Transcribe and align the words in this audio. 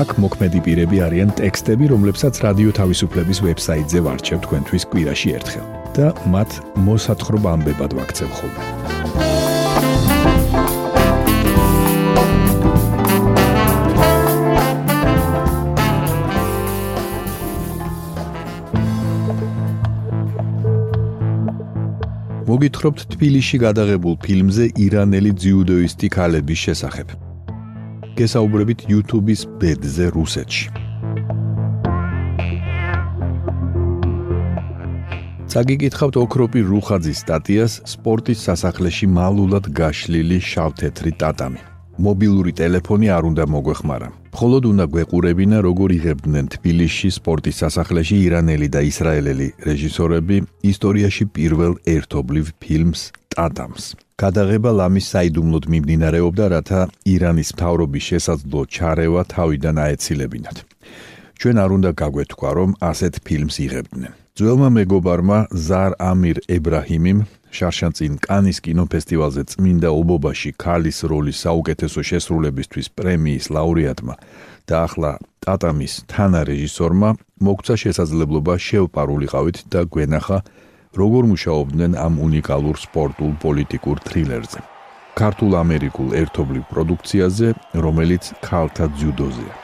აქ 0.00 0.12
მოქმედი 0.22 0.60
პირები 0.64 1.00
არიან 1.04 1.30
ტექსტები, 1.36 1.88
რომლებსაც 1.92 2.38
რადიო 2.40 2.70
თავისუფლების 2.78 3.38
ვებსაიტზე 3.44 4.00
ვარჩევ 4.06 4.38
თქვენთვის 4.46 4.84
კვირაში 4.92 5.28
ერთხელ 5.36 5.66
და 5.96 6.06
მათ 6.32 6.50
მოსათხრობა 6.88 7.48
ამბებად 7.56 7.92
ვაქცევ 7.98 8.30
ხოლმე. 8.38 8.62
მოგითხრობთ 22.50 23.00
თბილისში 23.12 23.58
გადაღებულ 23.62 24.14
ფილმზე 24.24 24.64
ირანელი 24.84 25.32
ძიუდოისტი 25.42 26.08
ქალების 26.16 26.62
შესახებ. 26.66 27.29
გესაუბრებით 28.20 28.80
YouTube-ის 28.92 29.40
ბედზე 29.60 30.06
რუსეთში. 30.16 30.66
წაგიკითხავთ 35.50 36.14
ოქროპი 36.20 36.60
რუხაძის 36.70 37.20
სტატიას 37.24 37.72
სპორტის 37.92 38.38
სასახლეში 38.46 39.06
მალულად 39.18 39.64
გაშლილი 39.78 40.38
შავთეთრი 40.50 41.12
ტატამი. 41.22 41.60
მობილური 42.04 42.52
ტელეფონი 42.60 43.08
არ 43.16 43.24
უნდა 43.30 43.44
მოგვეხმარა. 43.54 44.08
მხოლოდ 44.34 44.62
უნდა 44.72 44.84
გვეყურებინა, 44.92 45.58
როგორ 45.68 45.88
იღებდნენ 45.98 46.46
თბილისში 46.54 47.08
სპორტის 47.18 47.56
სასახლეში 47.62 48.16
ირანელი 48.26 48.68
და 48.74 48.80
ისრაელელი 48.90 49.48
რეჟისორები 49.68 50.36
ისტორიაში 50.72 51.24
პირველ 51.36 51.72
ერთობლივ 51.96 52.46
ფილმს 52.62 53.00
ტატამს. 53.34 53.84
გადაღება 54.20 54.70
ლამის 54.76 55.06
საიდუმლოდ 55.14 55.64
მიმდინარეობდა, 55.72 56.44
რათა 56.54 56.80
ირანის 57.08 57.50
მთავრობის 57.56 58.04
შესაძლო 58.10 58.60
ჩარევა 58.76 59.22
თავიდან 59.32 59.76
აეცილებინათ. 59.86 60.56
ჩვენ 61.40 61.56
არ 61.64 61.70
უნდა 61.76 61.90
გაგვეთქვა, 62.00 62.50
რომ 62.58 62.70
ასეთ 62.90 63.14
ფილმს 63.24 63.56
იღებდნენ. 63.64 64.12
ძველმა 64.36 64.68
მეგობარმა 64.76 65.38
ზარ 65.68 65.92
ამირ 66.00 66.38
ებრაჰიმიმ 66.56 67.18
შარშანწინ 67.50 68.12
კანის 68.24 68.58
კინოფესტივალზე 68.64 69.42
წმინდა 69.52 69.90
ობობაში 70.00 70.50
ქალის 70.64 70.98
როლის 71.10 71.38
საუკეთესო 71.44 72.00
შესრულებისთვის 72.10 72.86
პრემიის 72.98 73.50
ლაურეატმა 73.56 74.14
და 74.70 74.76
ახლა 74.86 75.12
ტატამის 75.44 75.94
თანარეჟისორმა 76.12 77.10
მოგცა 77.46 77.74
შესაძლებლობა 77.84 78.54
შევპარულიყავით 78.68 79.58
და 79.72 79.80
გვენახა 79.92 80.38
როგორ 80.99 81.23
მუშაობდნენ 81.31 81.91
ამ 82.05 82.13
უნიკალურ 82.25 82.75
სპორტულ 82.85 83.33
პოლიტიკურ 83.43 83.97
თრილერზე. 84.07 84.59
ქართულ-ამერიკულ 85.19 86.09
ერთობლივ 86.21 86.63
პროდუქციაზე, 86.71 87.47
რომელიც 87.85 88.23
ქალთა 88.47 88.85
ძიუდოზეა. 88.99 89.55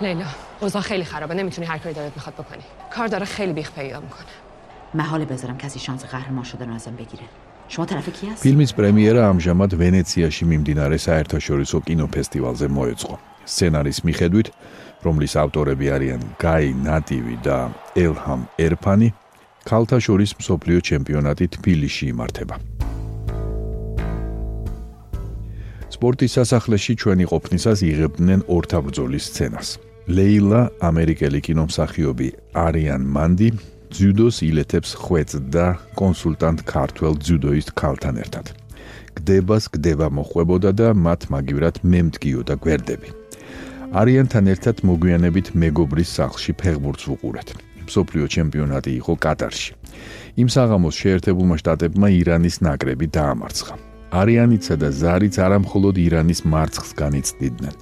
لیلا 0.00 0.26
اوضاع 0.60 0.82
خیلی 0.82 1.04
خرابه 1.04 1.34
نمیتونی 1.34 1.66
هر 1.66 1.78
کاری 1.78 1.94
دلت 1.94 2.12
میخواد 2.16 2.34
بکنی 2.34 2.62
کار 2.90 3.06
داره 3.06 3.24
خیلی 3.24 3.52
بیخ 3.52 3.72
پیدا 3.72 4.00
میکنه 4.00 4.32
محاله 4.94 5.24
بذارم 5.24 5.58
کسی 5.58 5.78
شانس 5.78 6.04
قهرمان 6.04 6.44
شدن 6.44 6.68
رو 6.68 6.74
ازم 6.74 6.94
بگیره 6.94 7.26
شما 7.68 7.86
طرف 7.86 8.08
کی 8.08 8.26
هست 8.26 8.42
ფილმის 8.42 8.72
პრემიერა 8.78 9.22
ამჟამად 9.28 9.74
ვენეციაში 9.82 10.44
მიმდინარე 10.50 10.98
საერთაშორისო 11.06 11.78
კინოფესტივალზე 11.88 12.66
მოეწყო. 12.76 13.14
სცენარის 13.52 13.98
მიხედვით 14.06 14.48
რომლის 15.05 15.33
ავტორები 15.43 15.87
არიან 15.95 16.21
გაი 16.39 16.69
ნატივი 16.85 17.35
და 17.45 17.57
ელჰამ 17.99 18.41
ერფანი, 18.65 19.09
ქალთა 19.67 19.97
შორის 20.05 20.31
მსოფლიო 20.39 20.79
ჩემპიონატი 20.89 21.45
თბილისში 21.55 22.05
იმართება. 22.13 22.55
სპორტის 25.93 26.31
სასახლეში 26.35 26.93
ჩვენი 26.99 27.25
ყოფნისას 27.31 27.79
იღებდნენ 27.87 28.39
ორთაბრძოლის 28.55 29.23
სცენას. 29.29 29.67
ლეილა, 30.09 30.61
ამერიკელი 30.89 31.39
კინომსახიობი 31.47 32.27
არიან 32.59 33.01
მანდი, 33.15 33.49
ძიუდოს 33.93 34.37
ილეთებს 34.49 34.91
ხვეწ 34.99 35.31
და 35.53 35.67
კონსულტანტ 35.95 36.59
ქართველ 36.67 37.13
ძიუდოისტ 37.23 37.69
ქალთან 37.79 38.15
ერთად. 38.23 38.45
გდებას 39.15 39.63
გდება 39.73 40.07
მოხვებოდა 40.09 40.71
და 40.75 40.87
მათ 40.91 41.21
მაგივრად 41.33 41.75
მემდგიოდა 41.85 42.55
გვერდები. 42.63 43.22
არიანთან 43.93 44.47
ერთად 44.49 44.79
მოგვიანებით 44.89 45.51
მეგობრის 45.53 46.11
სახლში 46.17 46.53
ფეხბურთს 46.57 47.05
ვუყურეთ. 47.09 47.49
სოფლიო 47.93 48.25
ჩემპიონატი 48.35 48.91
იყო 48.99 49.13
კატარში. 49.21 49.73
იმ 50.41 50.47
საღამოს 50.49 50.95
შეერთებულმა 51.01 51.55
შტატებმა 51.61 52.07
ირანის 52.09 52.55
ნაკრები 52.65 53.07
დაამარცხა. 53.13 53.75
არიანიცა 54.21 54.75
და 54.81 54.89
ზარიც 55.01 55.35
არამხოლოდ 55.45 55.95
ირანის 56.05 56.39
მარცხს 56.41 56.91
განიცდიდნენ. 57.01 57.75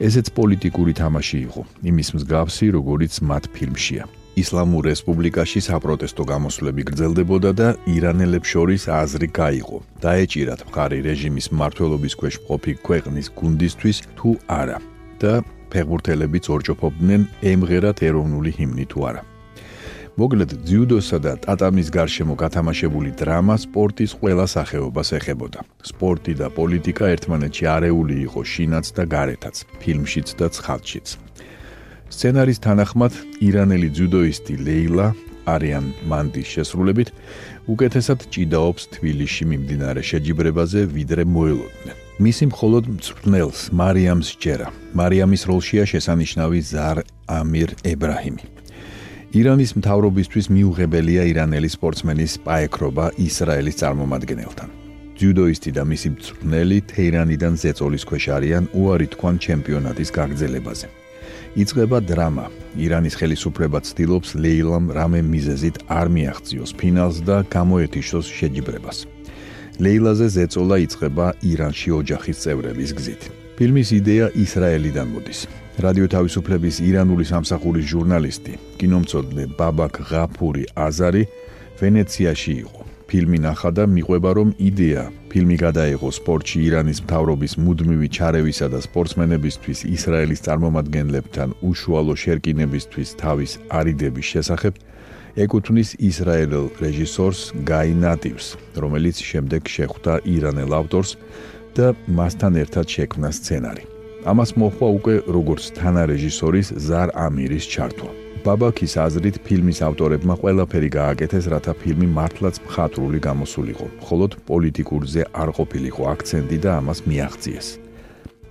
ესეც 0.00 0.26
პოლიტიკური 0.38 0.92
თამაში 0.96 1.38
იყო, 1.46 1.62
იმის 1.90 2.08
მსგავსი, 2.16 2.66
როგორიც 2.76 3.14
მათ 3.20 3.44
ფილმშია. 3.52 4.04
ისლამურ 4.40 4.82
რესპუბლიკაში 4.88 5.60
საპროტესტო 5.68 6.24
გამოსვლები 6.32 6.82
გრძელდებოდა 6.88 7.50
და 7.60 7.68
ირანელებს 7.84 8.48
შორის 8.48 8.82
აზრი 8.88 9.28
გაიყო. 9.40 9.76
დაეჭირათ 10.00 10.60
მხარი 10.68 10.98
რეჟიმის 11.04 11.46
მართლობის 11.52 12.14
ქვეშ 12.16 12.34
მყოფი 12.40 12.72
ქვეყნის 12.86 13.26
გუნდისთვის 13.36 13.98
თუ 14.16 14.30
არა. 14.48 14.78
და 15.22 15.32
ფეხბურთელებიც 15.70 16.44
ორჯოფობდნენ 16.54 17.22
ემღერათ 17.52 17.98
ეროვნული 18.08 18.50
ჰიმნი 18.58 18.86
თუ 18.90 19.00
არა. 19.10 19.22
მოკლედ 20.20 20.50
ძიუდოსა 20.68 21.18
და 21.24 21.32
ტატამის 21.44 21.88
გარშემო 21.94 22.34
გათამაშებული 22.42 23.10
დრამა 23.20 23.54
სპორტის 23.64 24.12
ყველა 24.20 24.46
სახეობას 24.54 25.08
ეხებოდა. 25.18 25.60
სპორტი 25.90 26.32
და 26.40 26.46
პოლიტიკა 26.58 27.04
ერთმანეთში 27.14 27.64
არეული 27.76 28.16
იყო 28.26 28.40
შინაც 28.52 28.86
და 28.96 29.04
გარეთაც, 29.14 29.56
ფილმშიც 29.80 30.28
და 30.40 30.46
ცხადშიც. 30.56 31.06
სცენარის 32.10 32.58
თანახმად 32.66 33.12
ირანელი 33.48 33.88
ძიუდოისტი 33.96 34.54
ლეილა 34.66 35.06
არიან 35.54 35.86
მანდის 36.10 36.48
შესრულებით 36.54 37.08
უკეთესად 37.70 38.20
ჭიდაობს 38.34 38.82
თბილისში 38.98 39.44
მიმდინარე 39.50 40.02
შეჯიბრებაზე 40.10 40.80
ვიდრე 40.96 41.22
მოელოდნენ. 41.24 41.99
მისი 42.20 42.50
მხოლოდ 42.52 42.84
მწვრთნელს 43.00 43.60
მარიამს 43.72 44.30
ჯერა. 44.36 44.68
მარიამის 44.92 45.42
როლშია 45.48 45.84
შესანიშნავი 45.88 46.60
ზარ 46.68 46.98
ამირ 47.24 47.70
ებრაჰიმი. 47.92 48.44
ირანის 49.40 49.70
მთავრობისთვის 49.80 50.46
მიუღებელია 50.52 51.22
ირანელი 51.32 51.70
სპორტსმენის 51.76 52.32
პაეკრობა 52.44 53.04
ისრაელის 53.24 53.78
წარმომადგენელთან. 53.80 54.68
ჯუდოისტი 55.16 55.70
და 55.76 55.82
მისი 55.92 56.08
მწვრთნელი 56.12 56.78
თეირანიდან 56.92 57.54
ზეწოლის 57.62 58.04
ქვეშ 58.08 58.24
არიან 58.36 58.64
უარი 58.76 59.06
თქვან 59.16 59.36
ჩემპიონატის 59.44 60.10
გაგრძელებაზე. 60.12 60.86
იწება 61.56 61.98
დრამა. 62.04 62.46
ირანის 62.76 63.14
ხელისუფლება 63.16 63.78
ცდილობს 63.80 64.36
ლეილამ 64.36 64.92
რამე 64.92 65.20
მიზეზით 65.24 65.76
არ 65.88 66.06
მიაღწიოს 66.14 66.70
ფინალს 66.76 67.16
და 67.24 67.36
გამოეთიშოს 67.48 68.26
შეჯიბრებას. 68.28 68.98
ლეილაზე 69.80 70.26
ზეწოლა 70.36 70.76
იწება 70.84 71.26
ირანში 71.40 71.90
ოჯახის 72.00 72.36
წევრების 72.44 72.90
გზით. 72.98 73.22
ფილმის 73.56 73.88
იდეა 73.96 74.26
ისრაელიდან 74.44 75.08
მოდის. 75.14 75.40
რადიო 75.80 76.06
თავისუფლების 76.14 76.76
ირანული 76.84 77.24
სამსახურის 77.32 77.86
ჟურნალისტი, 77.92 78.52
კინომცოდნე 78.76 79.44
ბაბაკ 79.56 79.94
ღაფური 80.08 80.64
აზარი 80.76 81.24
ვენეციაში 81.80 82.52
იყო. 82.64 82.82
ფილმი 83.10 83.38
ნახა 83.42 83.70
და 83.74 83.84
მიყვება 83.90 84.30
რომ 84.38 84.48
იდეა 84.68 85.04
ფილმი 85.32 85.56
გადაიღო 85.64 86.08
სპორტში 86.18 86.58
ირანის 86.68 86.98
მთავრობის 87.04 87.52
მუდმივი 87.64 88.08
ჩარევისა 88.16 88.66
და 88.70 88.78
სპორტსმენებისთვის 88.86 89.78
ისრაელის 89.96 90.44
წარმომადგენლებთან 90.46 91.48
უშუალო 91.70 92.14
შერკინებისთვის 92.22 93.08
თავის 93.22 93.52
არიდების 93.80 94.26
შესახებ 94.32 94.74
ეკუთვნის 95.38 95.94
ისრაელელ 96.02 96.66
რეჟისორს 96.82 97.40
გაი 97.62 97.94
ნატივს, 98.02 98.58
რომელიც 98.74 99.16
შემდეგ 99.22 99.62
შეხვდა 99.70 100.14
ირანელ 100.26 100.72
ავტორს 100.74 101.10
და 101.78 101.94
მასთან 102.10 102.54
ერთად 102.66 102.86
შექმნა 102.90 103.30
სცენარი. 103.30 103.84
ამას 104.26 104.50
მოხდა 104.58 104.86
უკვე 104.98 105.14
როგორც 105.30 105.62
თანარეჟისორის 105.78 106.68
ზარ 106.76 107.08
ამირის 107.14 107.64
ჩართვა. 107.70 108.10
ბაბაქის 108.40 108.94
აზრით 108.96 109.36
ფილმის 109.44 109.78
ავტორებმა 109.84 110.34
ყველაფერი 110.40 110.88
გააკეთეს, 110.96 111.44
რათა 111.52 111.72
ფილმი 111.82 112.08
მართლაც 112.08 112.56
მხატვრული 112.64 113.18
გამოსულიყო, 113.20 113.86
მხოლოდ 114.00 114.32
პოლიტიკურზე 114.48 115.22
არ 115.42 115.48
ყოფილიყო 115.56 116.02
აქცენტი 116.14 116.58
და 116.64 116.70
ამას 116.80 116.98
მიაღწიეს. 117.08 117.68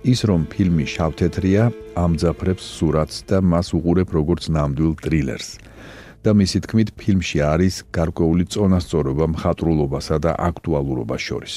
ის 0.00 0.20
რომ 0.24 0.40
ფილმი 0.48 0.86
შავთეთრია, 0.94 1.62
ამძაფრებს 2.04 2.64
სურათს 2.76 3.16
და 3.28 3.38
მას 3.44 3.68
უყურებ 3.76 4.08
როგორც 4.16 4.42
ნამდვილ 4.48 4.92
ტრილერს. 5.04 5.48
და 6.24 6.30
მისი 6.36 6.58
თქმით, 6.64 6.88
ფილმში 7.00 7.38
არის 7.40 7.74
გარკვეული 7.96 8.44
წონასწორობა 8.52 9.26
მხატვრულობასა 9.34 10.16
და 10.24 10.32
აქტუალურობას 10.48 11.20
შორის. 11.20 11.54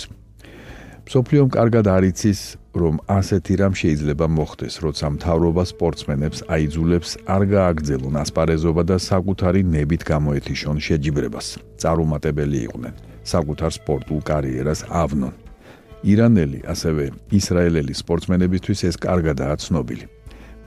სოფლიომ 1.03 1.47
კარგად 1.51 1.85
არიცის, 1.91 2.41
რომ 2.73 2.95
ასეთი 3.11 3.53
რამ 3.59 3.73
შეიძლება 3.75 4.25
მოხდეს, 4.37 4.75
როცა 4.85 5.05
მთავრობა 5.19 5.63
სპორტსმენებს 5.71 6.39
აიძულებს 6.47 7.09
არ 7.27 7.41
გააგრძელონ 7.53 8.15
ასპარეზობა 8.23 8.83
და 8.87 8.97
საკუთარი 8.97 9.61
ნებით 9.67 10.01
გამოეთიშონ 10.07 10.77
შეჯიბრებას. 10.79 11.47
წარუმატებელი 11.81 12.57
იყვნენ 12.67 12.95
საკუთარ 13.23 13.71
სპორტულ 13.79 14.19
კარიერას 14.27 14.83
ავნონ. 14.91 15.35
ირანელი, 16.03 16.59
ასევე 16.67 17.03
ისრაელელი 17.31 17.93
სპორტსმენებისთვის 17.95 18.79
ეს 18.89 18.95
კარგადაა 18.99 19.55
ცნობილი. 19.63 20.05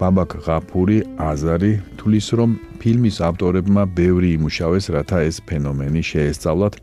ბაბაკ 0.00 0.30
ღაფური 0.44 0.98
აზარი 1.16 1.72
თulis 1.96 2.28
რომ 2.38 2.50
ფილმის 2.80 3.16
ავტორებმა 3.28 3.82
ბევრი 3.96 4.28
იმუშავეს, 4.36 4.84
რათა 4.96 5.18
ეს 5.28 5.36
ფენომენი 5.48 6.02
შეესწავლათ 6.10 6.74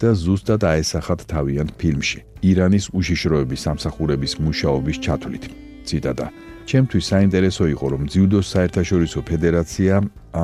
და 0.00 0.10
ზუსტად 0.24 0.62
აესახათ 0.72 1.20
თავიანთ 1.32 1.70
ფილმში. 1.80 2.18
ირანის 2.50 2.84
უშიშროების 2.96 3.60
სამსახურების 3.66 4.32
მუშაობის 4.44 4.96
ჩათვლით. 5.04 5.44
ციტატა: 5.86 6.26
ჩემთვის 6.70 7.04
საინტერესო 7.12 7.64
იყო, 7.74 7.86
რომ 7.92 8.02
ძიუდოს 8.12 8.46
საერთაშორისო 8.54 9.20
ფედერაცია 9.30 9.94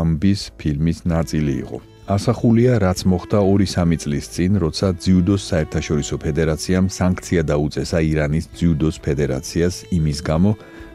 ამბის 0.01 0.41
ფილმის 0.59 0.99
ნაწილი 1.07 1.55
იყო. 1.65 1.79
ასახულია, 2.07 2.73
რაც 2.87 2.99
მოხდა 3.11 3.39
2-3 3.43 3.99
წლის 4.03 4.27
წინ, 4.35 4.53
როცა 4.63 4.87
ძიუდოს 5.03 5.43
საერთაშორისო 5.51 6.17
ფედერაციამ 6.25 6.87
სანქცია 6.99 7.43
დაუწესა 7.51 7.99
ირანის 8.11 8.47
ძიუდოს 8.59 8.97
ფედერაციას 9.07 9.75
იმის 9.99 10.19
გამო, 10.29 10.51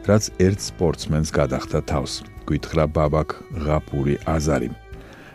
რაც 0.08 0.24
ერთ 0.42 0.60
სპორტსმენს 0.68 1.28
გადახდა 1.30 1.80
თავს. 1.86 2.12
გითხრა 2.48 2.84
ბაბაკ 2.90 3.28
ღაფური 3.64 4.16
აზარი. 4.26 4.70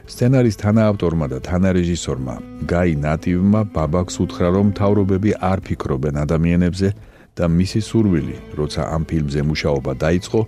სცენარის 0.07 0.55
თანაავტორმა 0.63 1.27
და 1.31 1.39
თანარეჟისორმა 1.43 2.35
გაი 2.71 2.93
ნატივმა 3.03 3.61
ბაბაკს 3.75 4.15
უთხრა 4.23 4.49
რომ 4.55 4.67
თავრობები 4.79 5.31
არ 5.51 5.59
ფიქრობენ 5.67 6.15
ადამიანებზე 6.23 6.89
და 7.37 7.45
მისი 7.47 7.81
სურვილი, 7.89 8.35
როცა 8.59 8.81
ამ 8.95 9.03
ფილმზე 9.09 9.41
მუშაობა 9.49 9.91
დაიწყო, 10.03 10.41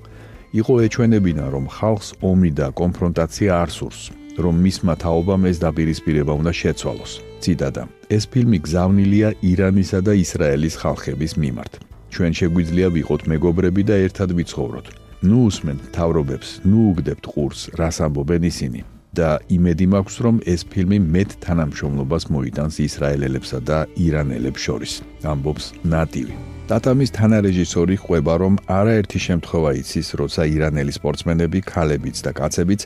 იყო 0.59 0.73
ეჩვენებინა 0.85 1.45
რომ 1.53 1.65
ხალხს 1.75 2.09
ომი 2.23 2.51
და 2.59 2.67
კონფრონტაცია 2.79 3.51
არ 3.63 3.69
სურს, 3.77 4.01
რომ 4.43 4.55
მისმა 4.63 4.93
თაობამ 5.03 5.43
ეს 5.51 5.57
დაპირისპირება 5.65 6.33
უნდა 6.39 6.51
შეცვალოს. 6.61 7.13
ციტატა: 7.43 7.83
ეს 8.09 8.23
ფილმი 8.31 8.57
გზავნილია 8.65 9.29
ირანისა 9.43 9.99
და 10.07 10.13
ისრაელის 10.23 10.75
ხალხების 10.81 11.33
მიმართ. 11.43 11.88
ჩვენ 12.13 12.31
შეგვიძლია 12.39 12.87
ვიყოთ 12.95 13.21
მეგობრები 13.31 13.83
და 13.89 13.95
ერთად 14.05 14.29
ვიცხოვროთ. 14.37 14.87
ნუ 15.29 15.39
უსმენთ 15.49 15.81
თავრობებს, 15.95 16.49
ნუ 16.69 16.79
უგდებთ 16.91 17.25
ყურს, 17.31 17.61
რას 17.79 17.97
ამბობენ 18.05 18.43
ისინი. 18.51 18.81
და 19.09 19.41
იმედი 19.49 19.85
მაქვს, 19.89 20.15
რომ 20.25 20.35
ეს 20.45 20.61
ფილმი 20.69 20.97
მეტ 21.13 21.29
თანამშრომლობას 21.45 22.23
მოიტანს 22.29 22.75
ისრაელელებსა 22.87 23.59
და 23.69 23.77
ირანელებს 23.97 24.61
შორის. 24.65 24.93
ამბობს 25.25 25.65
ნატივი. 25.91 26.35
დატამის 26.69 27.09
თანარეჟისორი 27.17 27.95
ყვება, 28.05 28.33
რომ 28.43 28.53
არაერთი 28.69 29.19
შემთხვევა 29.27 29.71
იცის, 29.81 30.07
როცა 30.21 30.41
ირანელი 30.53 30.93
სპორტსმენები, 30.93 31.59
ქალებიც 31.65 32.17
და 32.25 32.31
კაცებიც 32.37 32.81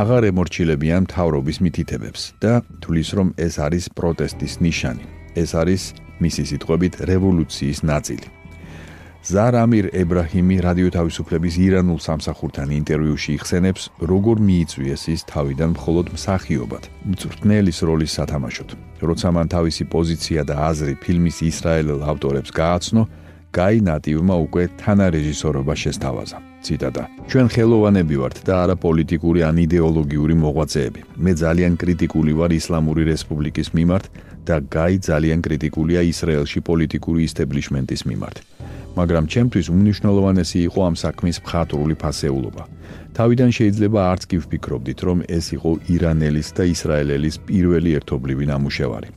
აღარ 0.00 0.22
ემორჩილებიან 0.32 1.04
თავრობის 1.12 1.58
მითითებებს 1.64 2.22
და 2.40 2.52
თulis 2.80 3.08
რომ 3.16 3.28
ეს 3.36 3.54
არის 3.60 3.84
პროტესტის 3.98 4.54
ნიშანი. 4.64 5.04
ეს 5.36 5.50
არის 5.60 5.82
მისი 6.24 6.42
სიტყვებით 6.50 6.94
რევოლუციის 7.10 7.78
ნაწილი. 7.84 8.37
ზარამირ 9.28 9.90
ებრაჰიმი 9.92 10.56
რადიო 10.64 10.88
თავისუფლების 10.94 11.54
ირანულ 11.60 11.98
სამსახურთან 12.00 12.70
ინტერვიუში 12.78 13.34
იხსენებს, 13.36 13.82
როგორ 14.10 14.36
მიიწვიეს 14.48 15.02
ის 15.12 15.20
თავიდან 15.28 15.74
მხოლოდ 15.76 16.06
მსახიობად, 16.16 16.84
მწვრთნელის 17.12 17.78
როლის 17.88 18.14
სათამაშოდ. 18.16 18.70
როცა 19.04 19.28
მან 19.36 19.46
თავისი 19.52 19.84
პოზიცია 19.92 20.40
და 20.48 20.54
აზრი 20.72 20.94
ფილმის 21.04 21.36
ისრაელელ 21.44 22.00
ავტორებს 22.08 22.50
გააცნო, 22.56 23.02
გაი 23.52 23.76
ნატივმა 23.88 24.36
უკვე 24.48 24.64
თანარეჟისორობა 24.80 25.74
შესთავაზა. 25.82 26.38
ციტატა: 26.64 27.02
ჩვენ 27.28 27.46
ხელოვანები 27.52 28.16
ვართ 28.22 28.36
და 28.48 28.54
არა 28.64 28.76
პოლიტიკური 28.80 29.40
ან 29.44 29.56
იდეოლოგიური 29.66 30.34
მოღვაწეები. 30.40 31.00
მე 31.24 31.32
ძალიან 31.44 31.72
კრიტიკული 31.76 32.32
ვარ 32.32 32.50
ისლამური 32.60 33.02
რესპუბლიკის 33.12 33.68
მიმართ 33.76 34.04
და 34.48 34.56
გაი 34.76 34.96
ძალიან 35.04 35.40
კრიტიკულია 35.44 36.00
ისრაელში 36.12 36.60
პოლიტიკური 36.68 37.20
ისტაბლიშმენტის 37.28 38.02
მიმართ. 38.08 38.36
მაგრამ 38.98 39.24
ჩემთვის 39.32 39.66
უმნიშვნელოვანესი 39.74 40.58
იყო 40.68 40.80
ამ 40.88 40.94
საქმის 41.04 41.36
მხატვრული 41.44 41.94
ფასეულობა. 42.02 42.64
თავიდან 43.16 43.50
შეიძლება 43.58 44.00
არც 44.12 44.22
კი 44.30 44.36
ვფიქრობდით, 44.42 44.98
რომ 45.08 45.18
ეს 45.38 45.46
იყო 45.56 45.70
ირანელის 45.94 46.48
და 46.56 46.64
ისრაელელის 46.74 47.36
პირველი 47.48 47.90
ერთობლივი 47.98 48.44
ნამუშევარი. 48.52 49.08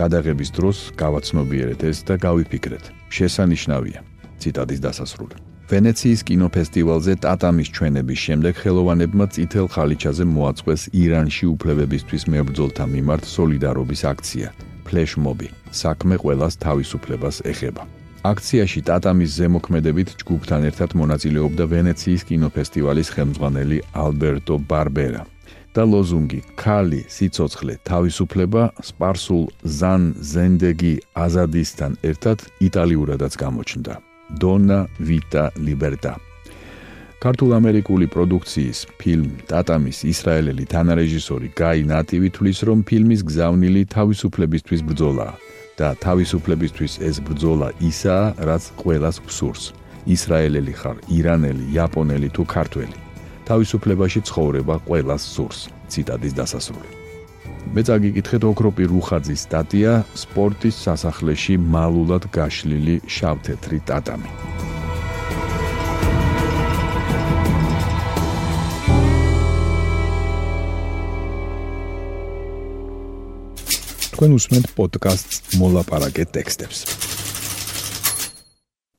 გადაღების 0.00 0.50
დროს 0.56 0.76
გავაცნობიერეთ 1.02 1.80
ეს 1.90 1.98
და 2.08 2.14
გავიფიქრეთ. 2.26 2.84
შესანიშნავია. 3.16 3.98
ციტატის 4.40 4.80
დასასრული. 4.86 5.36
ვენეციის 5.70 6.20
კინოფესტივალზე 6.30 7.12
ტატამის 7.24 7.68
ჩვენების 7.76 8.18
შემდეგ 8.26 8.54
ხელოვანებმა 8.62 9.26
წითელ 9.34 9.66
ხალიჩაზე 9.74 10.24
მოაწყვეს 10.36 10.82
ირანში 11.02 11.46
უფლებებისთვის 11.54 12.22
მებრძოლთა 12.32 12.84
მიმართ 12.94 13.24
სოლიდარობის 13.34 14.02
აქცია. 14.12 14.48
ფლეშმობი. 14.86 15.48
საქმე 15.82 16.14
ყოველას 16.22 16.54
თავისუფლებას 16.66 17.36
ეხება. 17.52 17.82
აქციაში 18.24 18.80
ტატამის 18.88 19.30
ზემოქმედებით 19.36 20.12
ჯგუფთან 20.22 20.64
ერთად 20.70 20.94
მონაწილეობდა 21.00 21.64
ვენეციის 21.72 22.22
კინოფესტივალის 22.30 23.08
ხელმძღვანელი 23.14 23.78
ალბერტო 23.92 24.56
ბარბერა. 24.68 25.24
და 25.76 25.84
ლოზუნგი 25.84 26.40
ქალი 26.56 27.04
სიцоცხლე 27.04 27.74
თავისუფლება 27.84 28.62
სპარსულ 28.88 29.44
ზან 29.78 30.02
ზენდეგი 30.32 30.94
აზადისთან 31.12 31.92
ერთად 32.10 32.38
იტალიურადაც 32.68 33.32
გამოჩნდა. 33.36 33.94
დონა 34.40 34.80
ვიტა 35.08 35.44
ლიბერტა. 35.66 36.12
ქართულ 37.20 37.50
ამერიკული 37.60 38.06
პროდუქციის 38.14 38.78
ფილმ 39.00 39.30
ტატამის 39.50 39.98
ისრაელელი 40.12 40.64
თანარეჟისორი 40.72 41.48
გაი 41.60 41.80
ნატივი 41.92 42.28
თulis 42.36 42.58
რომ 42.68 42.78
ფილმის 42.88 43.20
გზავნილი 43.28 43.82
თავისუფლებისთვის 43.96 44.80
ბრძოლაა 44.88 45.34
და 45.76 45.92
თავისუფლებისთვის 46.00 46.92
ეს 47.04 47.16
ბრძოლა 47.20 47.68
ისაა, 47.80 48.26
რაც 48.48 48.64
ყველას 48.80 49.16
გსურს. 49.28 49.64
ისრაელელი 50.06 50.74
ხარ, 50.80 50.96
ირანელი, 51.10 51.64
იაპონელი 51.74 52.28
თუ 52.30 52.42
ქართველი. 52.46 52.96
თავისუფლებაში 53.48 54.20
ცხოვრება 54.28 54.74
ყველას 54.86 55.22
სურს. 55.34 55.58
ციტატის 55.90 56.32
დასასრული. 56.38 56.90
მე 57.74 57.82
წაგიკითხეთ 57.86 58.42
ოქროპი 58.46 58.84
რუხაძის 58.90 59.40
სტატია 59.46 59.92
სპორტის 60.14 60.76
სასახლეში 60.86 61.54
მალულად 61.58 62.30
გაშლილი 62.30 62.96
შავთეთრი 63.10 63.78
ტატამი. 63.88 64.55
თქვენ 74.16 74.32
უსმენთ 74.32 74.68
პოდკასტს 74.72 75.58
მოლაპარაკე 75.60 76.24
ტექსტებს. 76.32 76.78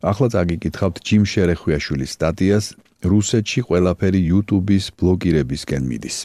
ახლა 0.05 0.27
წაგიკითხავთ 0.29 1.01
ჯიმ 1.01 1.23
შერეხვიაშვილის 1.31 2.11
სტატიას 2.13 2.65
რუსეთში 3.01 3.61
ყველაფერი 3.65 4.21
YouTube-ის 4.31 4.85
ბლოგირებისკენ 4.93 5.83
მიდის. 5.89 6.17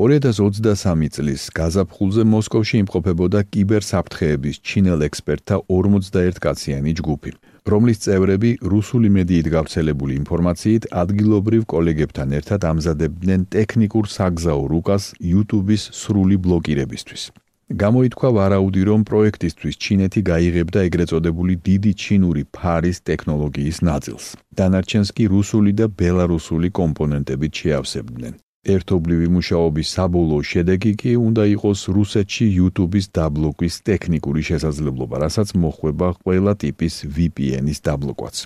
2023 0.00 1.12
წლის 1.12 1.42
გაზაფხულზე 1.60 2.22
მოსკოვში 2.24 2.76
იმყოფებოდა 2.88 3.40
კიბერსაფრთხეების 3.52 4.56
ჩინელ 4.64 5.04
ექსპერტთა 5.04 5.56
51 5.68 6.40
კაციანი 6.40 6.92
ჯგუფი, 7.04 7.30
რომლის 7.68 7.98
წევრები 8.00 8.50
რუსული 8.64 9.12
მედიით 9.12 9.46
გავრცელებული 9.52 10.12
ინფორმაციით 10.24 10.88
ადგილობრივ 11.04 11.62
კოლეგებთან 11.68 12.28
ერთად 12.40 12.60
ამზადებდნენ 12.72 13.40
ტექნიკურ 13.52 14.04
საგზაო 14.08 14.62
რუკას 14.72 15.12
YouTube-ის 15.20 15.82
სრული 15.92 16.40
ბლოკირებისთვის. 16.40 17.43
გამოითქვა 17.72 18.28
ვარაუდი, 18.36 18.82
რომ 18.84 19.00
პროექტისთვის 19.08 19.74
ჩინეთი 19.80 20.20
გაიღებდა 20.30 20.78
ეგრეთ 20.88 21.08
წოდებული 21.12 21.54
დიდი 21.68 21.92
ჩინური 21.96 22.42
ფარის 22.52 22.98
ტექნოლოგიის 23.08 23.78
ნაწილს. 23.88 24.24
დანარჩენს 24.52 25.08
კი 25.16 25.24
რუსული 25.32 25.72
და 25.72 25.86
ბელარუსული 25.88 26.68
კომპონენტებით 26.80 27.52
შეავსებდნენ. 27.60 28.34
ერთობლივი 28.64 29.28
მუშაობის 29.36 29.88
საბოლოო 29.96 30.42
შედეგი 30.50 30.92
კი 31.00 31.12
უნდა 31.20 31.44
იყოს 31.56 31.80
რუსეთში 31.96 32.46
YouTube-ის 32.58 33.06
დაბლოკვის 33.12 33.74
ტექნიკური 33.88 34.42
შესაძლებლობა, 34.50 35.20
რასაც 35.24 35.48
მოხვება 35.52 36.08
ყველა 36.24 36.52
ტიპის 36.64 36.94
VPN-ის 37.04 37.78
დაბლოკვაც. 37.84 38.36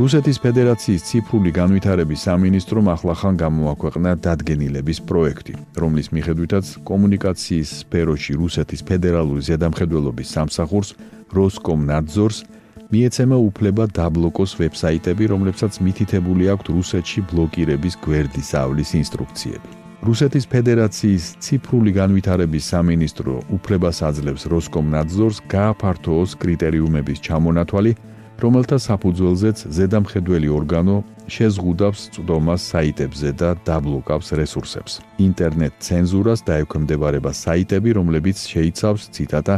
რუსეთის 0.00 0.38
ფედერაციის 0.40 1.02
ციფრული 1.04 1.50
განვითარების 1.52 2.22
სამინისტრომ 2.24 2.86
ახლახან 2.88 3.34
გამოაქვეყნა 3.42 4.12
დადგენილების 4.24 4.98
პროექტი, 5.04 5.54
რომლის 5.76 6.08
მიხედვითაც 6.16 6.66
კომუნიკაციის 6.88 7.72
სფეროში 7.82 8.32
რუსეთის 8.40 8.80
ფედერალური 8.88 9.42
ზედამხედველობის 9.44 10.32
სამსახურს 10.36 10.94
როსკომნადზორს 11.36 12.38
მიეცემა 12.88 13.36
უფლება 13.50 13.84
დაბლოკოს 14.00 14.56
ვებსაიტები, 14.60 15.24
რომლებსაც 15.36 15.72
მითითებული 15.84 16.48
აქვთ 16.48 16.66
რუსეთში 16.80 17.20
ბლოკირების 17.28 17.94
გვერდის 18.00 18.50
ავლის 18.56 18.90
ინსტრუქციები. 19.04 19.68
რუსეთის 20.00 20.44
ფედერაციის 20.48 21.24
ციფრული 21.44 21.92
განვითარების 22.00 22.64
სამინისტრო 22.72 23.34
უფლებას 23.52 23.98
აძლევს 24.08 24.48
როსკომნადზორს 24.48 25.44
გააფართოოს 25.44 26.30
კრიტერიუმების 26.40 27.18
ჩამონათვალი, 27.20 27.92
რომელთა 28.40 28.76
საფუძველზეც 28.80 29.58
ზედამხედველი 29.76 30.48
ორგანო 30.58 30.96
შეზღუდავს 31.34 32.00
წვდომას 32.14 32.62
საიტებზე 32.72 33.30
და 33.40 33.50
დაბლოკავს 33.68 34.28
რესურსებს. 34.40 34.92
ინტერნეტ 35.26 35.72
ცენზურას 35.86 36.40
დაექვემდებარება 36.48 37.32
საიტები, 37.44 37.90
რომლებიც 37.98 38.38
შეიცავს 38.52 39.02
ციტატა 39.14 39.56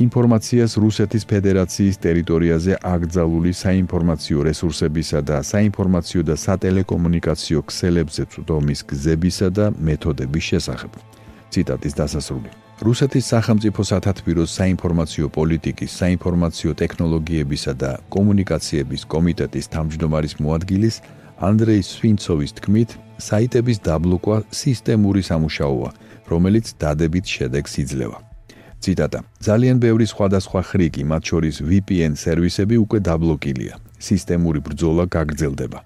ინფორმაციას 0.00 0.72
რუსეთის 0.82 1.24
ფედერაციის 1.32 1.96
ტერიტორიაზე 2.04 2.72
აკრძალული 2.94 3.52
საინფორმაციო 3.52 4.38
რესურსებისა 4.48 5.20
და 5.28 5.36
საინფორმაციო 5.52 6.22
და 6.24 6.34
სატელეკომუნიკაციო 6.44 7.60
ქსელებზე 7.68 8.22
წვდომის 8.32 8.80
გზებისა 8.90 9.48
და 9.58 9.66
მეთოდების 9.76 10.44
შესახებ. 10.50 10.92
ციტატის 11.52 11.94
დასასრული. 12.00 12.50
რუსეთის 12.82 13.28
სახელმწიფო 13.30 13.80
სათათბიროს 13.86 14.50
საინფორმაციო 14.58 15.26
პოლიტიკის, 15.38 15.90
საინფორმაციო 16.02 16.70
ტექნოლოგიებისა 16.82 17.72
და 17.78 17.90
კომუნიკაციების 18.10 19.02
კომიტეტის 19.14 19.66
თავმჯდომარის 19.74 20.34
მოადგილის 20.42 20.96
ანდრეი 21.48 21.82
სვინცოვის 21.86 22.52
თქმით, 22.58 22.90
საიტების 23.28 23.78
დაბლოკვა 23.86 24.36
სისტემური 24.50 25.22
სამუშაოა, 25.30 25.90
რომელიც 26.32 26.66
დადებით 26.82 27.26
შედეგს 27.34 27.72
იძლევა. 27.82 28.18
ციტატა: 28.82 29.18
ძალიან 29.46 29.76
ბევრი 29.78 30.06
სხვადასხვა 30.10 30.60
ხრიკი, 30.70 31.02
მათ 31.06 31.22
შორის 31.30 31.56
VPN 31.62 32.12
სერვისები 32.18 32.76
უკვე 32.82 32.98
დაბლოკილია. 33.06 33.74
სისტემური 34.02 34.58
ბრძოლა 34.66 35.04
გაგრძელდება. 35.06 35.78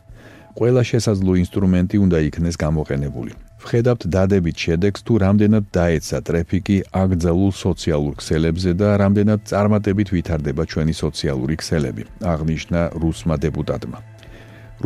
ყველა 0.57 0.83
შესაძლო 0.91 1.33
ინსტრუმენტი 1.45 1.97
უნდა 2.01 2.19
იქნეს 2.29 2.57
გამოყენებული. 2.57 3.46
ვხედავთ 3.67 4.05
დადებით 4.15 4.57
შედეგს 4.63 5.03
თუ 5.03 5.15
რამდენად 5.27 5.65
დაეცა 5.75 6.19
ტრაფიკი 6.29 6.77
აკრძალულ 7.03 7.51
სოციალურ 7.51 8.15
ქსელებზე 8.21 8.73
და 8.79 8.91
რამდენად 9.03 9.41
წარმატებით 9.51 10.13
ვითარდება 10.15 10.63
ჩვენი 10.71 10.95
სოციალური 10.95 11.57
ქსელები, 11.59 12.03
აღნიშნა 12.33 12.81
რუსმა 13.03 13.35
დეპუტატმა. 13.43 13.99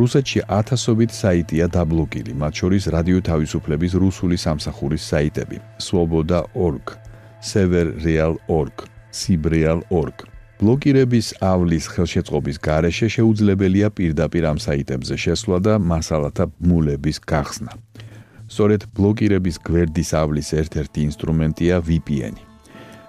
რუსეთში 0.01 0.39
ათასობით 0.59 1.11
საიტია 1.13 1.65
დაბლოკილი, 1.77 2.33
მათ 2.41 2.53
შორის 2.61 2.83
რადიო 2.95 3.19
თავისუფლების 3.29 3.93
რუსული 4.01 4.35
სამსახურის 4.45 5.03
საიტები: 5.11 5.57
svoboda.org, 5.77 6.85
severreal.org, 7.51 8.75
sibreal.org. 9.13 10.17
ბლოკირების 10.61 11.27
ავლის 11.41 11.85
ხელშეწყობის 11.89 12.57
გარეშე 12.61 13.07
შეუძლებელია 13.17 13.87
პირდაპირ 13.97 14.43
ამ 14.45 14.57
საიტებზე 14.61 15.15
შესვლა 15.17 15.57
და 15.65 15.73
მასალათა 15.81 16.45
მულების 16.69 17.17
გახსნა. 17.25 17.73
სწორედ 18.51 18.81
ბლოკირების 18.91 19.57
გვერდის 19.63 20.09
ავლის 20.21 20.49
ერთ-ერთი 20.61 20.99
ინსტრუმენტია 21.07 21.75
VPN-ი. 21.87 22.43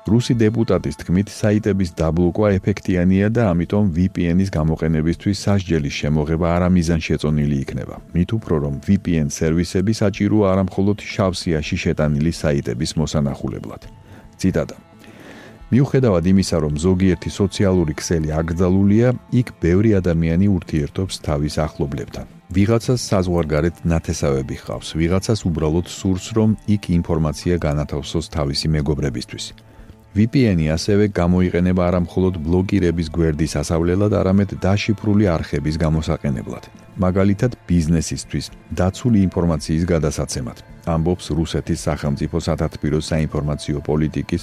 რუსი 0.02 0.34
დეპუტატის 0.34 0.98
თქმით, 0.98 1.28
საიტების 1.30 1.90
დაბლოკვა 1.98 2.48
ეფექტიანია 2.58 3.26
და 3.30 3.42
ამიტომ 3.50 3.84
VPN-ის 3.96 4.50
გამოყენებისთვის 4.54 5.42
სასჯელის 5.46 5.94
შემოღება 6.02 6.46
არამიზანშეწონილი 6.58 7.56
იქნება. 7.64 7.96
მით 8.14 8.30
უფრო 8.38 8.54
რომ 8.66 8.74
VPN 8.86 9.28
სერვისები 9.30 9.92
საჭიროა 10.02 10.46
არამხოლოდ 10.52 10.98
შავსიაში 11.14 11.76
შეტანილი 11.84 12.32
საიტების 12.42 12.90
მოსანახულებლად. 12.98 13.82
ციტატა 14.38 14.76
მიუხედავად 15.72 16.24
იმისა, 16.28 16.56
რომ 16.64 16.74
ზოგიერთი 16.76 17.30
სოციალური 17.32 17.94
ქსელი 17.96 18.28
აკრძალულია, 18.40 19.08
იქ 19.40 19.48
ბევრი 19.62 19.90
ადამიანი 20.00 20.46
ურთიერთობს 20.52 21.14
თავის 21.24 21.54
ახლობლებთან. 21.64 22.41
ვიღაცას 22.52 23.00
საზღვარგარეთ 23.08 23.76
ნათესავები 23.88 24.56
ხავს, 24.60 24.88
ვიღაცას 25.00 25.40
უბრალოდ 25.48 25.86
სურს, 25.88 26.26
რომ 26.36 26.50
იქ 26.68 26.82
ინფორმაცია 26.98 27.56
განათავსოს 27.56 28.28
თავისი 28.28 28.68
მეგობრებისთვის. 28.76 29.44
VPN-ი 30.12 30.66
ასევე 30.76 31.04
გამოიყენება 31.16 31.82
არამხოლოდ 31.88 32.34
ბლოგირების 32.44 33.08
გვერდის 33.16 33.56
ასავლელად, 33.56 34.12
არამედ 34.12 34.50
დაშიფრული 34.60 35.24
არხების 35.32 35.76
გამოსაყენებლად. 35.80 36.64
მაგალითად, 37.00 37.56
ბიზნესისთვის 37.70 38.50
დაცული 38.76 39.18
ინფორმაციის 39.32 39.84
გადასაცემად. 39.88 40.56
ამბობს 40.92 41.26
რუსეთის 41.32 41.80
სახელმწიფო 41.88 42.36
სათათბირო 42.36 42.98
საინფორმაციო 43.00 43.78
პოლიტიკის 43.80 44.42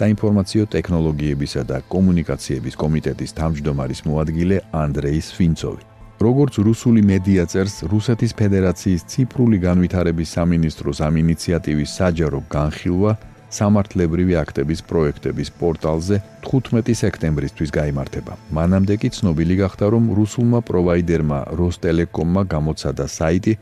საინფორმაციო 0.00 0.64
ტექნოლოგიებისა 0.74 1.62
და 1.68 1.76
კომუნიკაციების 1.92 2.74
კომიტეტის 2.82 3.30
თავმჯდომარის 3.36 4.00
მოადგილე 4.08 4.56
ანდრეი 4.72 5.20
სვინცოვი. 5.20 5.89
როგორც 6.20 6.60
რუსული 6.60 7.00
მედია 7.00 7.46
წერს, 7.48 7.80
რუსეთის 7.88 8.36
ფედერაციის 8.36 9.06
ციფრული 9.08 9.56
განვითარების 9.64 10.32
სამინისტროს 10.36 10.98
ამ 11.00 11.14
ინიციატივის 11.16 11.94
საჯარო 11.96 12.40
განხილვა 12.52 13.12
სამართლებრივი 13.50 14.34
აქტების 14.44 14.80
პროექტების 14.90 15.48
პორტალზე 15.60 16.16
15 16.44 16.94
სექტემბრისთვის 17.02 17.70
გამართება. 17.72 18.32
მანამდე 18.52 18.94
კი 19.00 19.08
ცნობილი 19.16 19.54
გახდა, 19.64 19.84
რომ 19.96 20.04
რუსულმა 20.20 20.60
პროვაიდერმა 20.68 21.38
როსტელეკომმა 21.56 22.42
გამოცადა 22.52 23.06
საიტი, 23.08 23.52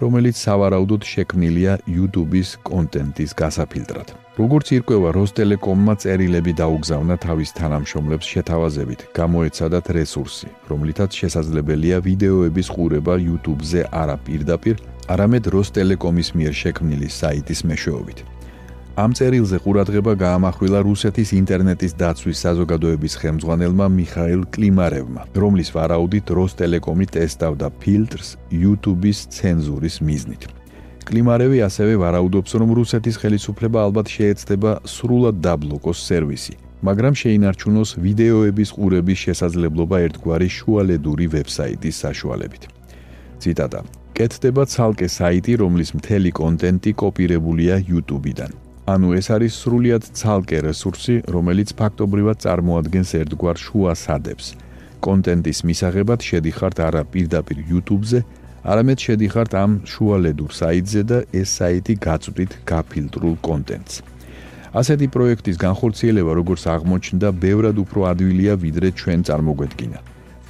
რომელიც 0.00 0.36
სავარაუდოდ 0.40 1.02
შექმნილია 1.04 1.72
YouTube-ის 1.86 2.56
კონტენტის 2.64 3.32
გასაფილტრად. 3.36 4.08
როგორც 4.32 4.66
ირკვევა 4.72 5.10
როსტელეკომმა 5.12 5.94
წერილები 6.02 6.52
დაუგზავნა 6.56 7.14
თავის 7.20 7.50
თანამშრომლებს 7.52 8.26
შეთავაზებით, 8.32 9.00
გამოეცადათ 9.12 9.86
რესურსი, 9.98 10.48
რომლითაც 10.72 11.10
შესაძლებელია 11.20 11.96
ვიდეოების 12.08 12.68
ყურება 12.72 13.14
YouTube-ზე 13.20 13.80
არა 13.92 14.16
პირდაპირ, 14.24 14.76
არამედ 15.12 15.44
როსტელეკომის 15.52 16.28
მიერ 16.32 16.54
შექმნილი 16.62 17.08
საიტის 17.12 17.60
მეშვეობით. 17.68 18.31
ამ 18.92 19.14
წერილზე 19.16 19.56
ყურადღება 19.64 20.12
გაამახვილა 20.20 20.80
რუსეთის 20.84 21.30
ინტერნეტის 21.32 21.94
დაცვის 21.96 22.40
საზოგადოების 22.44 23.14
ხელმძღვანელმა 23.22 23.86
მიხაილ 23.88 24.42
კლიმარევმა, 24.52 25.22
რომლის 25.32 25.70
ვარაუდით 25.72 26.26
როსტელეკომი 26.36 27.06
ტესტავდა 27.16 27.70
ფილტრს 27.80 28.28
YouTube-ის 28.52 29.18
ცენზურის 29.32 29.96
მიზნით. 30.04 30.42
კლიმარევი 31.08 31.58
ასევე 31.68 31.94
ვარაუდობს, 32.04 32.52
რომ 32.60 32.68
რუსეთის 32.76 33.16
ხელისუფლება 33.16 33.78
ალბათ 33.80 34.06
შეეცდება 34.12 34.70
სრულად 34.84 35.36
დაბლოკოს 35.40 35.98
სერვისი, 36.08 36.54
მაგრამ 36.84 37.14
შეინარჩუნოს 37.16 37.90
ვიდეოების 37.96 38.70
ყურების 38.76 39.18
შესაძლებლობა 39.24 39.96
ერთგვარი 40.04 40.48
შუალედური 40.58 41.26
ვებსაიტის 41.32 41.96
საშუალებით. 42.04 42.62
ციტატა: 43.40 43.80
კეთდება 44.12 44.62
ცალკე 44.68 45.08
საიტი, 45.08 45.52
რომლის 45.64 45.90
მთელი 45.96 46.30
კონტენტი 46.40 46.90
კოპირებულია 46.92 47.74
YouTube-დან. 47.88 48.61
ანუ 48.82 49.14
ეს 49.14 49.26
არის 49.30 49.54
სრულად 49.62 50.04
ცალკე 50.10 50.58
რესურსი, 50.66 51.14
რომელიც 51.30 51.70
ფაქტობრივად 51.78 52.36
წარმოადგენს 52.42 53.10
ერთგვარ 53.22 53.56
შუა 53.62 53.92
სადებს. 53.94 54.46
კონტენტის 55.06 55.58
მისაღებად 55.68 56.20
შედიხართ 56.22 56.76
არა 56.82 57.02
პირდაპირ 57.12 57.58
YouTube-ზე, 57.70 58.20
არამედ 58.66 58.98
შედიხართ 59.06 59.52
ამ 59.54 59.72
შუალედურ 59.86 60.50
საიტზე 60.50 61.02
და 61.10 61.18
ეს 61.30 61.48
საიტი 61.58 61.94
გაწვდით 62.06 62.52
გაფილტრულ 62.66 63.36
კონტენტს. 63.48 63.94
ასეთი 64.74 65.06
პროექტის 65.14 65.56
განხორციელება 65.62 66.32
როგორც 66.40 66.62
აღმოჩნდა, 66.74 67.28
ბევრად 67.44 67.76
უფრო 67.84 68.00
ადვილია 68.10 68.54
ვიდრე 68.64 68.88
ჩვენ 68.98 69.20
წარმოგვედგინა. 69.28 69.98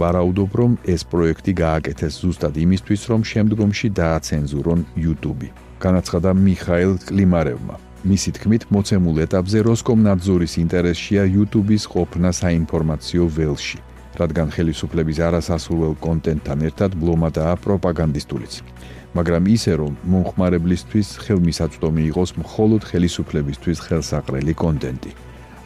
ვარაუდობ, 0.01 0.53
რომ 0.61 0.73
ეს 0.89 1.03
პროექტი 1.05 1.53
გააკეთეს 1.53 2.15
ზუსტად 2.23 2.55
იმისთვის, 2.65 3.03
რომ 3.13 3.21
შემდგომში 3.33 3.89
დააცენზურონ 4.01 4.81
YouTube-ი. 5.05 5.49
განაცხადა 5.85 6.31
მიხაილ 6.33 6.93
კლიმარევმა. 7.09 7.92
მისი 8.03 8.31
თქმით, 8.35 8.63
მოცემულ 8.75 9.17
ეტაპზე 9.23 9.59
როსკომნადზორის 9.63 10.53
ინტერესშია 10.59 11.23
YouTube-ის 11.23 11.85
ყოფნა 11.87 12.31
საინფორმაციო 12.35 13.25
ველში. 13.37 13.79
რადგან 14.19 14.49
ხელისუფლების 14.55 15.19
არასასურველ 15.29 15.95
კონტენტთან 16.07 16.59
ერთად 16.69 16.91
ბლომადაა 16.99 17.55
პროპაგანდისტულიც. 17.65 18.55
მაგრამ 19.17 19.45
ისე 19.57 19.73
რომ 19.81 19.93
მომხმარებლისთვის 20.13 21.09
ხელმისაწვდომი 21.25 22.03
იყოს 22.11 22.31
მხოლოდ 22.43 22.83
ხელისუფლებისთვის 22.91 23.79
ხელსაყრელი 23.87 24.55
კონტენტი. 24.63 25.11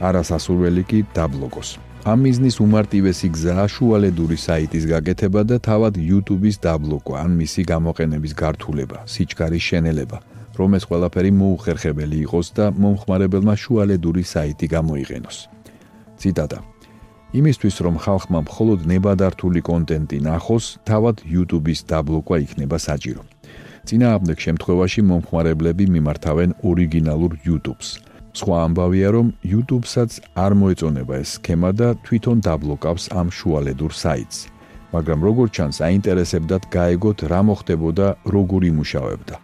არასასურველი 0.08 0.82
კი 0.90 0.98
დაბლოკოს. 1.16 1.70
ამ 2.06 2.18
მიზნის 2.22 2.56
უმარტივესი 2.62 3.28
გზაა 3.34 3.66
შუალედური 3.74 4.36
საიტის 4.46 4.84
გაკეთება 4.92 5.40
და 5.50 5.56
თავად 5.58 5.94
YouTube-ის 5.96 6.56
დაბლოკვა, 6.62 7.16
ან 7.24 7.30
მისი 7.40 7.62
გამოყენების 7.72 8.32
გართულება, 8.42 8.98
სიჩქარის 9.10 9.64
შენელება, 9.70 10.18
რომ 10.58 10.70
ეს 10.78 10.84
ყველაფერი 10.90 11.30
მოუხერხებელი 11.40 12.16
იყოს 12.26 12.48
და 12.56 12.64
მომხმარებელმა 12.82 13.54
შუალედური 13.62 14.22
საიტი 14.32 14.66
გამოიყენოს. 14.76 15.36
ციტატა 16.20 16.58
იმისთვის 17.36 17.76
რომ 17.84 17.96
ხალხმა 18.00 18.40
მხოლოდ 18.48 18.80
ნებადართული 18.86 19.60
კონტენტი 19.68 20.18
ნახოს, 20.24 20.64
თავად 20.88 21.16
YouTube-ის 21.26 21.80
დაბლოკვა 21.90 22.36
იქნება 22.46 22.78
საჭირო. 22.78 23.22
წინააღმდეგ 23.86 24.38
შემთხვევაში 24.46 25.00
მომხმარებლები 25.10 25.84
მიმართავენ 25.94 26.50
ორიგინალურ 26.70 27.32
YouTube-ს. 27.46 27.88
სხვა 28.36 28.56
ამბავია, 28.66 29.08
რომ 29.16 29.26
YouTube-საც 29.52 30.10
არ 30.44 30.52
მოეწონება 30.60 31.14
ეს 31.22 31.30
სქემა 31.36 31.70
და 31.80 31.88
თვითონ 32.06 32.36
დაბლოკავს 32.46 33.04
ამ 33.20 33.28
შუალედურ 33.38 33.92
საიტს. 34.02 34.38
მაგრამ 34.94 35.20
როგორც 35.28 35.50
ჩანს, 35.56 35.76
აინტერესებდათ 35.88 36.62
გაეგოთ 36.76 37.18
რა 37.30 37.40
მოხდებოდა, 37.48 38.06
როგორ 38.34 38.60
იმუშავებდა. 38.72 39.36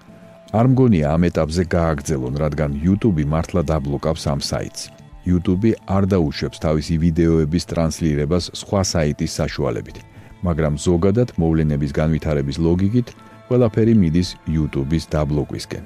არ 0.53 0.69
მგონია 0.69 1.17
ამ 1.17 1.23
ეტაპზე 1.33 1.63
გააგრძელონ, 1.73 2.35
რადგან 2.37 2.71
YouTube 2.85 3.25
მართლა 3.25 3.63
დაბლოკავს 3.73 4.25
ამ 4.29 4.41
საიტს. 4.45 4.83
YouTube 5.25 5.73
არ 5.89 6.05
დაუშვებს 6.13 6.59
თავისი 6.61 6.95
ვიდეოების 7.05 7.65
ტრანსლირებას 7.71 8.45
სხვა 8.61 8.83
საიტის 8.93 9.33
საშუალებით, 9.41 9.97
მაგრამ 10.45 10.75
ზოგადად 10.77 11.29
მოვლენების 11.41 11.93
განვითარების 11.97 12.57
ლოგიკით 12.67 13.09
ყველაფერი 13.49 13.95
მიდის 14.03 14.29
YouTube-ის 14.57 15.05
დაბლოკვისკენ. 15.15 15.85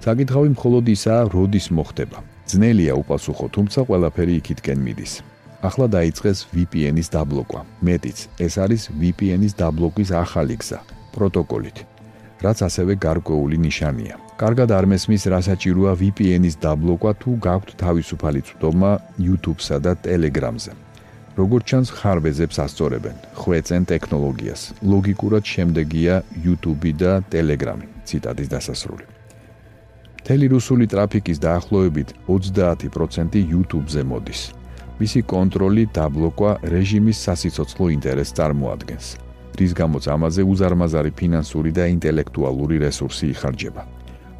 საკითხავი 0.00 0.48
მხოლოდ 0.56 0.84
ისაა, 0.96 1.22
როდის 1.36 1.66
მოხდება. 1.68 2.18
ძნელია 2.48 2.94
უპასუხო, 2.96 3.46
თუმცა 3.52 3.80
ყველაფერი 3.88 4.32
იქითკენ 4.40 4.78
მიდის. 4.86 5.12
ახლა 5.68 5.86
დაიწყეს 5.96 6.38
VPN-ის 6.56 7.08
დაბლოკვა. 7.12 7.60
მეტიც, 7.84 8.18
ეს 8.40 8.54
არის 8.56 8.82
VPN-ის 9.00 9.52
დაბლოკვის 9.52 10.10
ახალი 10.16 10.56
გზა, 10.56 10.78
პროტოკოლით, 11.12 11.78
რაც 12.44 12.58
ასევე 12.68 12.92
გარკვეული 13.06 13.56
ნიშანია. 13.66 14.14
კარგად 14.38 14.70
არ 14.70 14.86
მესმის 14.86 15.22
რა 15.32 15.40
საჭიროა 15.42 15.92
VPN-ის 15.98 16.54
დაბლოკვა 16.62 17.12
თუ 17.22 17.30
გაქვთ 17.46 17.70
თავისუფალი 17.82 18.40
წვდომა 18.46 18.92
YouTube-სა 19.18 19.76
და 19.82 19.92
Telegram-ზე. 20.06 20.72
როგორც 21.38 21.64
ჩანს, 21.70 21.88
ხარვეზებს 21.98 22.56
ასწორებენ, 22.64 23.16
ხვეწენ 23.40 23.82
ტექნოლოგიას. 23.92 24.60
ლოგიკურად 24.92 25.44
შემდეგია 25.54 26.14
YouTube 26.46 26.92
და 27.02 27.12
Telegram-ი. 27.34 27.86
ციტატის 28.06 28.48
დასასრული. 28.54 29.04
თელი 30.26 30.46
რუსული 30.54 30.84
ტრაფიკის 30.92 31.38
დაახლოებით 31.46 32.08
30% 32.28 33.42
YouTube-ზე 33.52 34.02
მოდის. 34.10 34.40
მისი 35.00 35.20
კონტროლი 35.32 35.84
დაბლოკვა 35.94 36.50
რეჟიმის 36.74 37.18
სასიცოცხლო 37.26 37.86
ინტერესს 37.96 38.36
წარმოადგენს. 38.38 39.27
რის 39.58 39.72
გამოც 39.74 40.04
ამაზე 40.14 40.42
უზარმაზარი 40.52 41.12
ფინანსური 41.18 41.70
და 41.74 41.84
ინტელექტუალური 41.94 42.76
რესურსი 42.86 43.26
იხარჯება. 43.34 43.82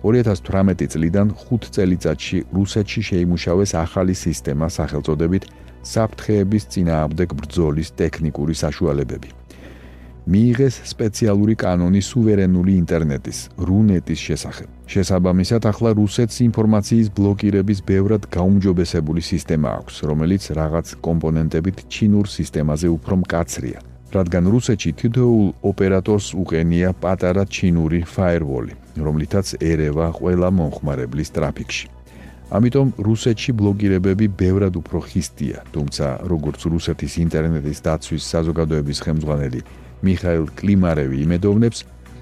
2018 0.03 0.87
წლიდან 0.95 1.29
5 1.35 1.71
წელიწადში 1.75 2.39
რუსეთში 2.55 3.03
შეიმუშავეს 3.09 3.71
ახალი 3.75 4.15
სისტემა 4.15 4.67
სახელწოდებით 4.71 5.45
საფრთხეების 5.83 6.65
წინააღმდეგ 6.73 7.29
ბრძოლის 7.35 7.89
ტექნიკური 7.99 8.55
საშუალებები. 8.55 9.31
მიიღეს 10.29 10.75
სპეციალური 10.93 11.55
კანონი 11.57 12.03
სუვერენული 12.05 12.73
ინტერნეტის, 12.83 13.39
რუნეტის 13.69 14.21
შესახებ. 14.29 14.69
შესაბამისად, 14.93 15.63
ახლა 15.73 15.91
რუსეთს 15.97 16.37
ინფორმაციის 16.49 17.09
ბლოკირების 17.17 17.79
ბევრად 17.91 18.23
გაუმჯობესებული 18.37 19.23
სისტემა 19.25 19.69
აქვს, 19.79 19.95
რომელიც 20.11 20.43
რაღაც 20.61 20.87
კომპონენტებით 21.07 21.77
ჩინურ 21.89 22.27
სისტემაზე 22.29 22.89
უფრო 22.97 23.15
მკაცრია. 23.25 23.98
რადგან 24.13 24.45
რუსეთში 24.49 24.91
თითოეულ 25.01 25.47
ოპერატორს 25.69 26.33
უყენია 26.33 26.95
პატარა 26.97 27.45
ჩინური 27.45 28.01
firewall-ი, 28.09 28.75
რომლითაც 28.97 29.61
ერევა 29.61 30.07
ყველა 30.17 30.49
მომხმარებლის 30.59 31.29
ტრაფიკში. 31.37 31.87
ამიტომ 32.49 32.89
რუსეთში 33.05 33.53
ბლოკირებები 33.53 34.27
ბევრად 34.41 34.75
უფრო 34.81 34.99
ხისტია, 35.05 35.59
თუმცა 35.75 36.07
როგორც 36.33 36.61
რუსეთის 36.73 37.13
ინტერნეტის 37.25 37.79
დაცვის 37.85 38.29
საზოგადოების 38.33 38.99
ხელმძღვანელი 39.05 39.61
მიხაილ 40.01 40.47
კლიმარევი 40.57 41.17
იმედოვნებს, 41.29 41.79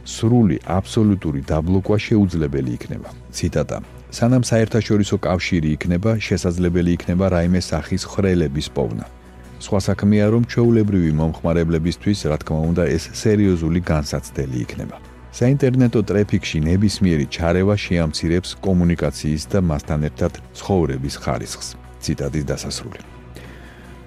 სრული 0.07 0.57
აბსოლუტური 0.67 1.41
დაბლოკვა 1.47 1.97
შეუძლებელი 2.07 2.71
იქნება. 2.79 3.11
ციტატა: 3.31 3.79
სანამ 4.11 4.43
საერთაშორისო 4.51 5.17
კავშირი 5.23 5.69
იქნება, 5.77 6.11
შესაძლებელი 6.19 6.91
იქნება 6.99 7.27
რაიმე 7.31 7.61
სახის 7.63 8.03
ხრელების 8.11 8.69
პოვნა. 8.75 9.16
სხვა 9.65 9.81
საქმეა 9.89 10.27
რომ 10.35 10.45
ჩეულებრივი 10.53 11.11
მომხმარებლებისთვის 11.21 12.21
რა 12.31 12.37
თქმა 12.43 12.61
უნდა 12.71 12.85
ეს 12.93 13.05
სერიოზული 13.23 13.81
განსაცდელი 13.81 14.57
იქნება. 14.65 14.97
საინტერნეტო 15.37 16.01
ტრაფიკში 16.09 16.59
ნებისმიერი 16.65 17.27
ჩარევა 17.29 17.75
შეამცირებს 17.77 18.51
კომუნიკაციის 18.67 19.43
და 19.53 19.59
მასთან 19.71 20.01
ერთად 20.09 20.33
ცხოვრების 20.57 21.15
ხარისხს. 21.23 21.69
ციტატის 22.01 22.45
დასასრული. 22.51 23.01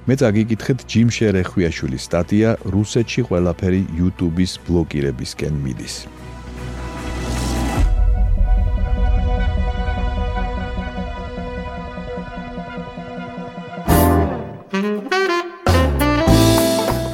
მე 0.07 0.15
წაგიკითხეთ 0.21 0.79
ჯიმ 0.89 1.09
შერეხვიაშვილის 1.17 2.05
სტატია 2.09 2.49
რუსეთში 2.73 3.21
ყველაფერი 3.29 3.81
YouTube-ის 3.99 4.51
ბლოკირებისკენ 4.65 5.53
მიდის. 5.65 5.95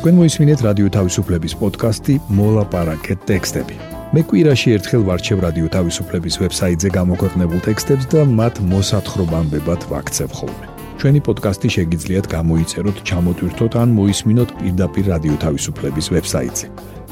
თქვენ 0.05 0.19
მოისმინეთ 0.21 0.61
რადიო 0.61 0.89
თავისუფლების 0.93 1.53
პოდკასტი 1.57 2.15
მოლაპარაკეთ 2.37 3.19
ტექსტები. 3.25 3.75
მე 4.13 4.21
კვირაში 4.29 4.69
ერთხელ 4.77 5.01
ვარჩევ 5.07 5.39
რადიო 5.45 5.67
თავისუფლების 5.75 6.35
ვებსაიტზე 6.41 6.89
გამოქვეყნებულ 6.97 7.59
ტექსტებს 7.65 8.05
და 8.13 8.21
მათ 8.39 8.55
მოსათხრობამდე 8.69 9.59
ვაქცევ 9.65 10.29
ხოლმე. 10.37 10.65
ჩვენი 11.01 11.19
პოდკასტი 11.25 11.69
შეგიძლიათ 11.77 12.25
გამოიწეროთ, 12.35 12.97
ჩამოტვირთოთ 13.09 13.73
ან 13.81 13.89
მოისმინოთ 13.97 14.49
პირდაპირ 14.61 15.05
რადიო 15.13 15.35
თავისუფლების 15.45 16.05
ვებსაიტზე. 16.13 16.65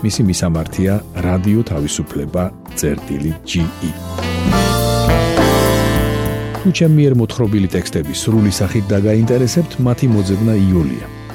მისი 0.05 0.21
მისამართია 0.29 0.93
რადიო 1.25 1.61
თავისუფლება.ge. 1.73 3.65
თუ 6.61 6.69
ჩემი 6.77 6.95
მიერ 6.99 7.13
მოთხრობილი 7.17 7.67
ტექსტები 7.73 8.13
სრული 8.13 8.51
სახით 8.53 8.85
დაგაინტერესებთ, 8.93 9.81
მათი 9.81 10.07
მოძებნა 10.13 10.53
იულია. 10.69 11.22